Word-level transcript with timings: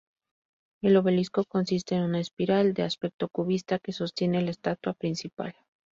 El 0.81 0.97
obelisco 0.97 1.43
consiste 1.45 1.93
en 1.93 2.01
una 2.01 2.19
espiral 2.19 2.73
de 2.73 2.81
aspecto 2.81 3.29
cubista 3.29 3.77
que 3.77 3.93
sostiene 3.93 4.41
la 4.41 4.49
estatua 4.49 4.95
principal. 4.95 5.53